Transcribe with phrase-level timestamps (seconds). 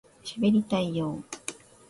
[0.23, 1.31] しゃべりたいよ～